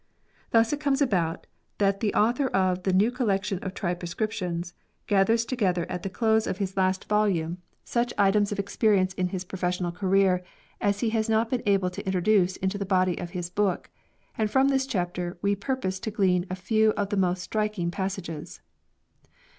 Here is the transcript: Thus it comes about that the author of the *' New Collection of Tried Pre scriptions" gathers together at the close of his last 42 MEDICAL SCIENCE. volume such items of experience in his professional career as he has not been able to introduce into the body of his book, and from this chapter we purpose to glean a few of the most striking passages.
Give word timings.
Thus 0.49 0.73
it 0.73 0.79
comes 0.79 0.99
about 0.99 1.45
that 1.77 1.99
the 1.99 2.11
author 2.15 2.47
of 2.47 2.81
the 2.81 2.93
*' 2.93 2.93
New 3.01 3.11
Collection 3.11 3.59
of 3.59 3.75
Tried 3.75 3.99
Pre 3.99 4.07
scriptions" 4.07 4.73
gathers 5.05 5.45
together 5.45 5.85
at 5.91 6.01
the 6.01 6.09
close 6.09 6.47
of 6.47 6.57
his 6.57 6.75
last 6.75 7.05
42 7.07 7.13
MEDICAL 7.13 7.33
SCIENCE. 7.35 7.37
volume 7.37 7.57
such 8.07 8.13
items 8.17 8.51
of 8.51 8.57
experience 8.57 9.13
in 9.13 9.27
his 9.27 9.43
professional 9.43 9.91
career 9.91 10.43
as 10.81 11.01
he 11.01 11.11
has 11.11 11.29
not 11.29 11.51
been 11.51 11.61
able 11.67 11.91
to 11.91 12.03
introduce 12.07 12.55
into 12.57 12.79
the 12.79 12.83
body 12.83 13.15
of 13.19 13.29
his 13.37 13.51
book, 13.51 13.91
and 14.39 14.49
from 14.49 14.69
this 14.69 14.87
chapter 14.87 15.37
we 15.43 15.55
purpose 15.55 15.99
to 15.99 16.09
glean 16.09 16.47
a 16.49 16.55
few 16.55 16.93
of 16.97 17.09
the 17.09 17.15
most 17.17 17.43
striking 17.43 17.91
passages. 17.91 18.59